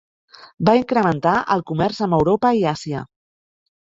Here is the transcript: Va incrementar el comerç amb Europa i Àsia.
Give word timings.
Va 0.69 0.73
incrementar 0.77 1.33
el 1.55 1.61
comerç 1.71 1.99
amb 2.05 2.17
Europa 2.21 2.51
i 2.61 2.65
Àsia. 2.73 3.03